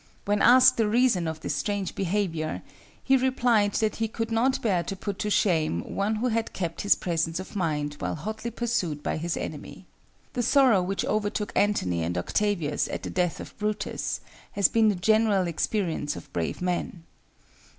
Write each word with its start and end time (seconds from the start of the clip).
When 0.25 0.41
asked 0.41 0.77
the 0.77 0.87
reason 0.87 1.27
of 1.27 1.43
his 1.43 1.53
strange 1.53 1.93
behavior, 1.93 2.63
he 3.03 3.15
replied 3.17 3.73
that 3.73 3.97
he 3.97 4.07
could 4.07 4.31
not 4.31 4.59
bear 4.63 4.81
to 4.81 4.95
put 4.95 5.19
to 5.19 5.29
shame 5.29 5.81
one 5.93 6.15
who 6.15 6.29
had 6.29 6.53
kept 6.53 6.81
his 6.81 6.95
presence 6.95 7.39
of 7.39 7.55
mind 7.55 7.97
while 7.99 8.15
hotly 8.15 8.49
pursued 8.49 9.03
by 9.03 9.17
his 9.17 9.37
enemy. 9.37 9.85
The 10.33 10.41
sorrow 10.41 10.81
which 10.81 11.05
overtook 11.05 11.53
Antony 11.55 12.01
and 12.01 12.17
Octavius 12.17 12.87
at 12.87 13.03
the 13.03 13.11
death 13.11 13.39
of 13.39 13.55
Brutus, 13.59 14.21
has 14.53 14.67
been 14.67 14.89
the 14.89 14.95
general 14.95 15.45
experience 15.45 16.15
of 16.15 16.33
brave 16.33 16.63
men. 16.63 17.03